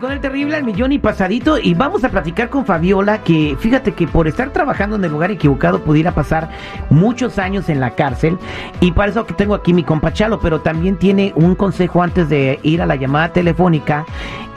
Con 0.00 0.12
el 0.12 0.20
terrible 0.20 0.56
al 0.56 0.64
millón 0.64 0.92
y 0.92 0.98
pasadito 0.98 1.58
y 1.58 1.72
vamos 1.72 2.04
a 2.04 2.10
platicar 2.10 2.50
con 2.50 2.66
Fabiola 2.66 3.22
que 3.22 3.56
fíjate 3.58 3.92
que 3.92 4.06
por 4.06 4.28
estar 4.28 4.50
trabajando 4.50 4.96
en 4.96 5.04
el 5.04 5.10
lugar 5.10 5.30
equivocado 5.30 5.82
pudiera 5.82 6.12
pasar 6.12 6.50
muchos 6.90 7.38
años 7.38 7.70
en 7.70 7.80
la 7.80 7.92
cárcel 7.92 8.36
y 8.80 8.92
para 8.92 9.10
eso 9.10 9.24
que 9.24 9.32
tengo 9.32 9.54
aquí 9.54 9.72
mi 9.72 9.84
compa 9.84 10.12
Chalo, 10.12 10.38
pero 10.38 10.60
también 10.60 10.96
tiene 10.96 11.32
un 11.34 11.54
consejo 11.54 12.02
antes 12.02 12.28
de 12.28 12.60
ir 12.62 12.82
a 12.82 12.86
la 12.86 12.96
llamada 12.96 13.32
telefónica 13.32 14.04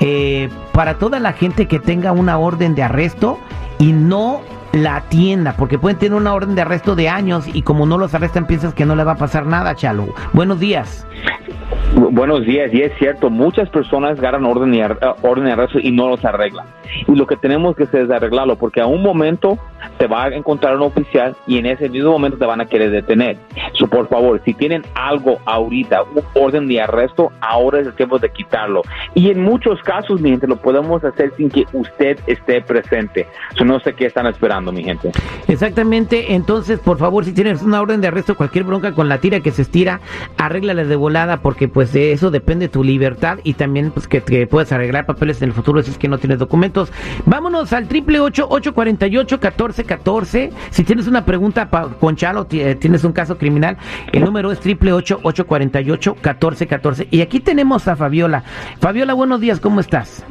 eh, 0.02 0.50
para 0.73 0.95
toda 0.95 1.22
la 1.22 1.31
gente 1.31 1.67
que 1.67 1.80
tenga 1.80 2.12
una 2.12 2.38
orden 2.38 2.76
de 2.76 2.84
arresto 2.84 3.40
y 3.78 3.94
no 3.94 4.42
la 4.73 4.98
atienda, 4.98 5.53
porque 5.58 5.80
pueden 5.80 5.98
tener 5.98 6.17
una 6.17 6.34
orden 6.34 6.56
de 6.56 6.62
arresto 6.62 6.95
de 6.95 7.08
años 7.08 7.45
y 7.48 7.62
como 7.62 7.86
no 7.86 7.98
los 7.98 8.14
arrestan 8.14 8.45
piensas 8.45 8.73
que 8.73 8.86
no 8.86 8.95
le 8.95 9.06
va 9.06 9.14
a 9.14 9.17
pasar 9.17 9.45
nada, 9.45 9.73
Chalo. 9.76 10.08
Buenos 10.34 10.59
días. 10.59 11.06
Buenos 11.96 12.46
días, 12.46 12.72
y 12.72 12.82
es 12.82 12.94
cierto, 13.00 13.30
muchas 13.30 13.68
personas 13.70 14.22
ganan 14.22 14.46
orden 14.46 14.72
de, 14.72 14.84
orden 15.24 15.46
de 15.46 15.52
arresto 15.52 15.80
y 15.80 15.92
no 15.92 16.08
los 16.08 16.24
arreglan. 16.24 16.68
Y 17.08 17.16
lo 17.16 17.26
que 17.26 17.36
tenemos 17.36 17.76
que 17.76 17.84
hacer 17.84 18.04
es 18.04 18.12
arreglarlo, 18.12 18.58
porque 18.58 18.80
a 18.80 18.86
un 18.86 19.02
momento 19.02 19.58
te 19.98 20.08
va 20.08 20.26
a 20.26 20.28
encontrar 20.30 20.76
un 20.76 20.84
oficial 20.84 21.36
y 21.48 21.58
en 21.58 21.66
ese 21.66 21.90
mismo 21.90 22.12
momento 22.12 22.38
te 22.38 22.45
van 22.45 22.62
a 22.62 22.66
querer 22.66 22.92
detener. 22.92 23.38
So, 23.73 23.88
por 23.88 24.08
favor, 24.08 24.42
si 24.44 24.53
tienen 24.53 24.84
algo 24.95 25.40
ahorita, 25.45 26.03
un 26.03 26.23
orden 26.34 26.67
de 26.67 26.81
arresto, 26.81 27.31
ahora 27.42 27.80
es 27.80 27.88
el 27.88 27.94
tiempo 27.94 28.20
de 28.20 28.30
quitarlo. 28.30 28.81
Y 29.14 29.30
en 29.30 29.42
muchos 29.42 29.81
casos, 29.84 30.22
mi 30.22 30.30
gente, 30.30 30.48
lo 30.48 30.58
podemos 30.58 31.03
hacer 31.03 31.34
sin 31.38 31.50
que 31.50 31.66
usted 31.73 32.20
esté 32.28 32.62
presente. 32.62 33.28
So, 33.56 33.66
no 33.66 33.80
sé 33.80 33.94
qué 33.94 34.06
están 34.06 34.28
esperando, 34.28 34.72
mi 34.72 34.84
gente. 34.84 35.12
Exactamente, 35.48 36.34
entonces, 36.34 36.80
por 36.80 36.98
favor, 36.98 37.25
si 37.25 37.34
tienes 37.34 37.62
una 37.62 37.81
orden 37.81 38.02
de 38.02 38.08
arresto, 38.08 38.36
cualquier 38.36 38.64
bronca 38.64 38.94
con 38.94 39.09
la 39.09 39.20
tira 39.20 39.40
que 39.40 39.52
se 39.52 39.62
estira, 39.62 40.00
arréglala 40.38 40.84
de 40.84 40.96
volada, 40.96 41.38
porque 41.38 41.68
pues 41.68 41.94
de 41.94 42.12
eso 42.12 42.31
depende 42.31 42.70
tu 42.70 42.84
libertad 42.84 43.40
y 43.44 43.53
también 43.53 43.92
pues 43.92 44.08
que, 44.08 44.22
que 44.22 44.48
puedas 44.48 44.72
arreglar 44.72 45.06
papeles 45.06 45.42
en 45.42 45.50
el 45.50 45.53
futuro 45.53 45.81
si 45.81 45.92
es 45.92 45.98
que 45.98 46.08
no 46.08 46.18
tienes 46.18 46.40
documentos. 46.40 46.92
Vámonos 47.25 47.73
al 47.73 47.88
triple 47.88 48.20
ocho 48.20 48.48
ocho 48.50 48.73
cuarenta 49.73 49.81
y 49.81 49.84
ocho 49.84 49.88
catorce 49.88 50.50
catorce. 50.50 50.50
Si 50.72 50.84
tienes 50.84 51.08
una 51.08 51.25
pregunta 51.25 51.70
con 52.00 52.16
Chalo, 52.16 52.48
eh, 52.52 52.75
tienes 52.75 53.03
un 53.03 53.12
caso 53.12 53.38
criminal, 53.38 53.78
el 54.12 54.23
número 54.23 54.52
es 54.52 54.59
triple 54.59 54.94
ocho 54.94 55.20
ocho 55.23 55.45
cuarenta 55.45 55.81
y 55.81 55.92
ocho 55.92 56.16
catorce 56.20 56.67
catorce. 56.67 57.08
Y 57.12 57.22
aquí 57.22 57.39
tenemos 57.39 57.88
a 57.88 57.95
Fabiola. 57.95 58.44
Fabiola, 58.80 59.14
buenos 59.14 59.40
días, 59.42 59.59
¿cómo 59.59 59.80
estás? 59.80 60.25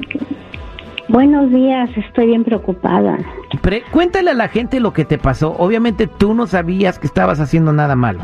Buenos 1.09 1.51
días, 1.51 1.89
estoy 1.97 2.27
bien 2.27 2.45
preocupada. 2.45 3.19
Pre 3.63 3.83
cuéntale 3.91 4.31
a 4.31 4.35
la 4.35 4.49
gente 4.49 4.79
lo 4.79 4.93
que 4.93 5.05
te 5.05 5.17
pasó. 5.17 5.55
Obviamente 5.59 6.07
tú 6.07 6.35
no 6.35 6.47
sabías 6.47 6.99
que 6.99 7.07
estabas 7.07 7.41
haciendo 7.41 7.73
nada 7.73 7.97
malo. 7.97 8.21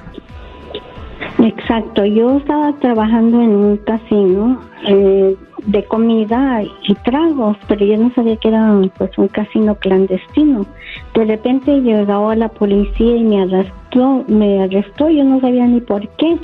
Exacto, 1.39 2.05
yo 2.05 2.39
estaba 2.39 2.73
trabajando 2.81 3.41
en 3.41 3.51
un 3.51 3.77
casino 3.79 4.61
eh, 4.87 5.35
de 5.67 5.85
comida 5.85 6.63
y 6.63 6.95
tragos, 7.05 7.57
pero 7.69 7.85
yo 7.85 7.97
no 7.97 8.13
sabía 8.15 8.37
que 8.37 8.49
era 8.49 8.73
pues 8.97 9.17
un 9.17 9.29
casino 9.29 9.75
clandestino. 9.77 10.67
De 11.15 11.25
repente 11.25 11.81
llegó 11.81 12.35
la 12.35 12.49
policía 12.49 13.17
y 13.17 13.25
me 13.25 13.43
arrestó, 13.43 14.25
me 14.29 14.63
arrestó, 14.63 15.09
yo 15.09 15.25
no 15.25 15.41
sabía 15.41 15.67
ni 15.67 15.81
por 15.81 16.07
qué. 16.17 16.39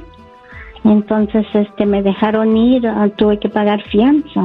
Entonces 0.84 1.46
este 1.52 1.84
me 1.84 2.02
dejaron 2.02 2.56
ir, 2.56 2.86
ah, 2.86 3.08
tuve 3.16 3.38
que 3.38 3.48
pagar 3.48 3.82
fianza 3.82 4.42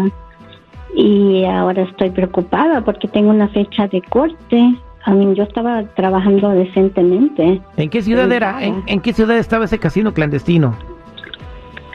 y 0.94 1.46
ahora 1.46 1.84
estoy 1.84 2.10
preocupada 2.10 2.82
porque 2.82 3.08
tengo 3.08 3.30
una 3.30 3.48
fecha 3.48 3.88
de 3.88 4.02
corte 4.02 4.76
a 5.06 5.12
mí, 5.12 5.36
yo 5.36 5.44
estaba 5.44 5.84
trabajando 5.84 6.50
decentemente. 6.50 7.62
¿En 7.78 7.90
qué 7.92 8.02
ciudad 8.02 8.32
era? 8.32 8.58
¿En, 8.64 9.00
qué 9.02 9.14
ciudad 9.14 9.38
estaba 9.38 9.66
ese 9.66 9.78
casino 9.78 10.14
clandestino? 10.16 10.76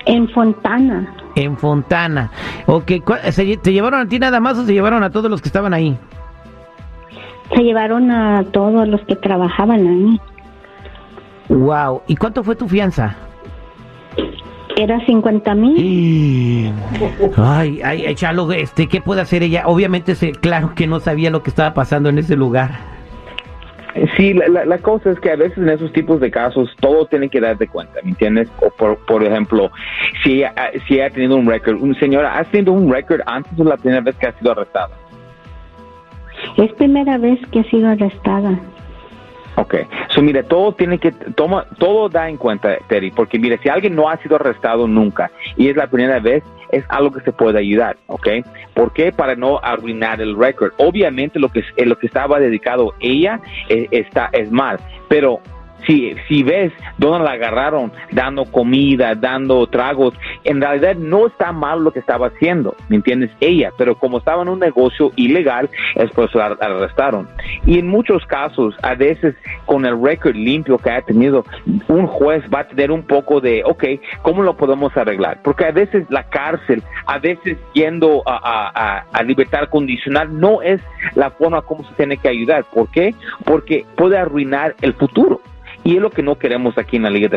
En 0.06 0.28
Fontana. 0.28 1.12
En 1.34 1.56
Fontana. 1.56 2.30
Okay. 2.66 3.02
¿Te 3.62 3.72
llevaron 3.72 4.00
a 4.00 4.08
ti 4.08 4.18
nada 4.18 4.40
más 4.40 4.58
o 4.58 4.64
se 4.64 4.72
llevaron 4.72 5.02
a 5.02 5.10
todos 5.10 5.30
los 5.30 5.40
que 5.40 5.48
estaban 5.48 5.74
ahí? 5.74 5.96
Se 7.54 7.62
llevaron 7.62 8.10
a 8.10 8.44
todos 8.52 8.86
los 8.88 9.00
que 9.02 9.16
trabajaban 9.16 9.86
ahí. 9.86 10.20
Wow. 11.48 12.02
¿Y 12.06 12.16
cuánto 12.16 12.44
fue 12.44 12.54
tu 12.54 12.68
fianza? 12.68 13.16
Era 14.76 15.04
50 15.04 15.54
mil. 15.56 16.72
Ay, 17.36 17.80
ay, 17.82 18.06
échalo, 18.06 18.50
este, 18.52 18.86
¿qué 18.86 19.00
puede 19.00 19.20
hacer 19.20 19.42
ella? 19.42 19.64
Obviamente, 19.66 20.14
claro 20.40 20.74
que 20.74 20.86
no 20.86 21.00
sabía 21.00 21.30
lo 21.30 21.42
que 21.42 21.50
estaba 21.50 21.74
pasando 21.74 22.08
en 22.08 22.18
ese 22.18 22.36
lugar. 22.36 22.78
Sí, 24.16 24.32
la, 24.32 24.78
cosa 24.78 25.10
es 25.10 25.20
que 25.20 25.30
a 25.30 25.36
veces 25.36 25.58
en 25.58 25.68
esos 25.68 25.92
tipos 25.92 26.20
de 26.20 26.30
casos 26.30 26.74
todo 26.80 27.06
tiene 27.06 27.28
que 27.28 27.40
dar 27.40 27.58
de 27.58 27.68
cuenta, 27.68 28.00
¿me 28.02 28.10
entiendes? 28.10 28.48
O 28.62 28.70
por, 28.70 28.96
por 29.04 29.22
ejemplo, 29.22 29.70
si 30.22 30.38
ella, 30.38 30.54
si 30.86 31.00
ha 31.00 31.10
tenido 31.10 31.36
un 31.36 31.46
récord, 31.46 31.82
un 31.82 31.94
señora, 31.96 32.38
¿ha 32.38 32.44
tenido 32.44 32.72
un 32.72 32.90
récord 32.90 33.20
antes 33.26 33.54
de 33.56 33.64
la 33.64 33.76
primera 33.76 34.00
vez 34.00 34.16
que 34.16 34.28
ha 34.28 34.38
sido 34.38 34.52
arrestada? 34.52 34.96
Es 36.56 36.72
primera 36.74 37.18
vez 37.18 37.38
que 37.48 37.60
ha 37.60 37.64
sido 37.64 37.88
arrestada. 37.88 38.58
Ok, 39.60 39.74
so 40.08 40.22
mire, 40.22 40.42
todo 40.42 40.72
tiene 40.72 40.98
que, 40.98 41.12
toma, 41.12 41.66
todo 41.78 42.08
da 42.08 42.30
en 42.30 42.38
cuenta, 42.38 42.78
Terry, 42.88 43.10
porque 43.10 43.38
mire, 43.38 43.58
si 43.62 43.68
alguien 43.68 43.94
no 43.94 44.08
ha 44.08 44.16
sido 44.16 44.36
arrestado 44.36 44.88
nunca 44.88 45.30
y 45.54 45.68
es 45.68 45.76
la 45.76 45.86
primera 45.86 46.18
vez, 46.18 46.42
es 46.72 46.82
algo 46.88 47.12
que 47.12 47.20
se 47.20 47.32
puede 47.32 47.58
ayudar, 47.58 47.98
¿ok? 48.06 48.28
¿Por 48.72 48.94
qué? 48.94 49.12
Para 49.12 49.34
no 49.34 49.60
arruinar 49.62 50.22
el 50.22 50.34
récord. 50.34 50.72
Obviamente 50.78 51.38
lo 51.38 51.50
que, 51.50 51.62
lo 51.84 51.98
que 51.98 52.06
estaba 52.06 52.40
dedicado 52.40 52.94
ella 53.00 53.38
eh, 53.68 53.86
está, 53.90 54.30
es 54.32 54.50
mal, 54.50 54.80
pero 55.08 55.40
si, 55.86 56.14
si 56.28 56.42
ves 56.42 56.72
dónde 56.98 57.24
la 57.24 57.32
agarraron 57.32 57.92
dando 58.12 58.44
comida, 58.44 59.14
dando 59.14 59.66
tragos, 59.66 60.14
en 60.44 60.60
realidad 60.60 60.96
no 60.96 61.26
está 61.26 61.52
mal 61.52 61.82
lo 61.82 61.92
que 61.92 62.00
estaba 62.00 62.28
haciendo, 62.28 62.76
¿me 62.88 62.96
entiendes? 62.96 63.30
Ella, 63.40 63.72
pero 63.76 63.94
como 63.96 64.18
estaba 64.18 64.42
en 64.42 64.48
un 64.48 64.58
negocio 64.58 65.12
ilegal, 65.16 65.68
es 65.94 66.10
por 66.10 66.28
eso 66.28 66.38
la 66.38 66.56
arrestaron. 66.60 67.28
Y 67.64 67.78
en 67.78 67.88
muchos 67.88 68.24
casos, 68.26 68.74
a 68.82 68.94
veces 68.94 69.34
con 69.66 69.84
el 69.86 70.00
récord 70.02 70.34
limpio 70.34 70.78
que 70.78 70.90
ha 70.90 71.02
tenido, 71.02 71.44
un 71.88 72.06
juez 72.06 72.42
va 72.52 72.60
a 72.60 72.68
tener 72.68 72.90
un 72.90 73.02
poco 73.02 73.40
de, 73.40 73.62
ok, 73.64 73.84
¿cómo 74.22 74.42
lo 74.42 74.56
podemos 74.56 74.96
arreglar? 74.96 75.40
Porque 75.42 75.64
a 75.64 75.72
veces 75.72 76.06
la 76.10 76.24
cárcel, 76.24 76.82
a 77.06 77.18
veces 77.18 77.58
yendo 77.74 78.22
a, 78.26 79.04
a 79.12 79.22
libertad 79.22 79.68
condicional, 79.68 80.38
no 80.38 80.62
es 80.62 80.80
la 81.14 81.30
forma 81.30 81.62
como 81.62 81.84
se 81.84 81.94
tiene 81.94 82.16
que 82.16 82.28
ayudar. 82.28 82.64
¿Por 82.64 82.90
qué? 82.90 83.14
Porque 83.44 83.84
puede 83.96 84.18
arruinar 84.18 84.74
el 84.80 84.94
futuro. 84.94 85.40
Y 85.84 85.96
es 85.96 86.02
lo 86.02 86.10
que 86.10 86.22
no 86.22 86.36
queremos 86.36 86.76
aquí 86.78 86.96
en 86.96 87.04
la 87.04 87.10
Liga 87.10 87.28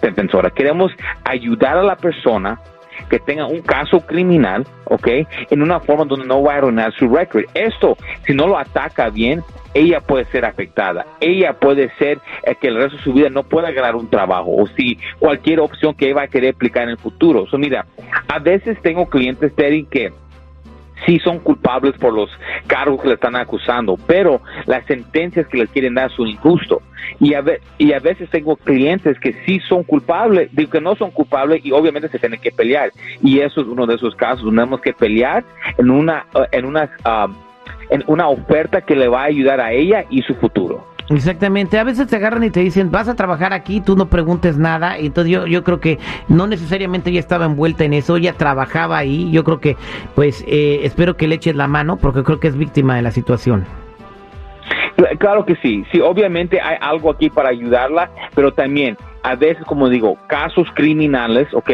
Defensora. 0.00 0.50
Queremos 0.50 0.92
ayudar 1.24 1.76
a 1.76 1.82
la 1.82 1.96
persona 1.96 2.58
que 3.08 3.18
tenga 3.18 3.46
un 3.46 3.60
caso 3.62 4.00
criminal, 4.00 4.66
¿ok? 4.84 5.08
En 5.50 5.62
una 5.62 5.80
forma 5.80 6.04
donde 6.04 6.26
no 6.26 6.42
va 6.42 6.54
a 6.54 6.56
arruinar 6.58 6.92
su 6.94 7.08
récord. 7.08 7.44
Esto, 7.54 7.96
si 8.26 8.34
no 8.34 8.46
lo 8.46 8.58
ataca 8.58 9.08
bien, 9.10 9.42
ella 9.74 10.00
puede 10.00 10.24
ser 10.26 10.44
afectada. 10.44 11.06
Ella 11.20 11.54
puede 11.54 11.90
ser 11.96 12.18
eh, 12.44 12.54
que 12.60 12.68
el 12.68 12.76
resto 12.76 12.96
de 12.96 13.02
su 13.02 13.12
vida 13.12 13.28
no 13.30 13.42
pueda 13.42 13.70
ganar 13.70 13.96
un 13.96 14.08
trabajo 14.08 14.50
o 14.50 14.66
si 14.66 14.98
cualquier 15.18 15.60
opción 15.60 15.94
que 15.94 16.06
ella 16.06 16.16
va 16.16 16.22
a 16.22 16.28
querer 16.28 16.54
aplicar 16.54 16.84
en 16.84 16.90
el 16.90 16.98
futuro. 16.98 17.46
So, 17.46 17.58
mira, 17.58 17.86
a 18.28 18.38
veces 18.38 18.80
tengo 18.82 19.06
clientes, 19.06 19.54
Terry, 19.54 19.84
que 19.84 20.12
sí 21.06 21.18
son 21.20 21.38
culpables 21.38 21.94
por 21.98 22.12
los 22.12 22.30
cargos 22.66 23.00
que 23.02 23.08
le 23.08 23.14
están 23.14 23.36
acusando, 23.36 23.96
pero 24.06 24.40
las 24.66 24.84
sentencias 24.86 25.46
que 25.48 25.58
les 25.58 25.70
quieren 25.70 25.94
dar 25.94 26.10
son 26.12 26.28
injustas. 26.28 26.78
Y 27.18 27.34
a, 27.34 27.42
y 27.78 27.92
a 27.92 27.98
veces 27.98 28.28
tengo 28.30 28.56
clientes 28.56 29.18
que 29.18 29.34
sí 29.46 29.60
son 29.68 29.82
culpables, 29.84 30.50
digo 30.52 30.70
que 30.70 30.80
no 30.80 30.94
son 30.96 31.10
culpables 31.10 31.64
y 31.64 31.72
obviamente 31.72 32.08
se 32.08 32.18
tienen 32.18 32.40
que 32.40 32.52
pelear. 32.52 32.92
Y 33.22 33.40
eso 33.40 33.60
es 33.62 33.66
uno 33.66 33.86
de 33.86 33.94
esos 33.94 34.14
casos. 34.14 34.44
Tenemos 34.44 34.80
que 34.80 34.92
pelear 34.92 35.44
en 35.78 35.90
una, 35.90 36.26
en 36.52 36.64
una, 36.66 36.90
ah, 37.04 37.28
en 37.90 38.04
una 38.06 38.28
oferta 38.28 38.82
que 38.82 38.94
le 38.94 39.08
va 39.08 39.22
a 39.22 39.26
ayudar 39.26 39.60
a 39.60 39.72
ella 39.72 40.04
y 40.10 40.22
su 40.22 40.34
futuro. 40.34 40.89
Exactamente, 41.10 41.76
a 41.76 41.82
veces 41.82 42.06
te 42.06 42.14
agarran 42.14 42.44
y 42.44 42.50
te 42.50 42.60
dicen, 42.60 42.92
vas 42.92 43.08
a 43.08 43.16
trabajar 43.16 43.52
aquí, 43.52 43.80
tú 43.80 43.96
no 43.96 44.06
preguntes 44.06 44.56
nada, 44.56 44.96
entonces 44.96 45.32
yo, 45.32 45.44
yo 45.44 45.64
creo 45.64 45.80
que 45.80 45.98
no 46.28 46.46
necesariamente 46.46 47.10
ella 47.10 47.18
estaba 47.18 47.46
envuelta 47.46 47.82
en 47.84 47.94
eso, 47.94 48.16
ella 48.16 48.34
trabajaba 48.34 48.98
ahí, 48.98 49.28
yo 49.32 49.42
creo 49.42 49.58
que, 49.58 49.76
pues, 50.14 50.44
eh, 50.46 50.80
espero 50.84 51.16
que 51.16 51.26
le 51.26 51.34
eches 51.34 51.56
la 51.56 51.66
mano, 51.66 51.96
porque 51.96 52.22
creo 52.22 52.38
que 52.38 52.46
es 52.46 52.56
víctima 52.56 52.94
de 52.94 53.02
la 53.02 53.10
situación. 53.10 53.66
Claro 55.18 55.44
que 55.44 55.56
sí, 55.56 55.84
sí, 55.90 56.00
obviamente 56.00 56.60
hay 56.60 56.76
algo 56.80 57.10
aquí 57.10 57.28
para 57.28 57.48
ayudarla, 57.48 58.08
pero 58.36 58.52
también 58.52 58.96
a 59.24 59.34
veces, 59.34 59.64
como 59.64 59.88
digo, 59.88 60.16
casos 60.28 60.68
criminales, 60.74 61.52
¿ok? 61.54 61.70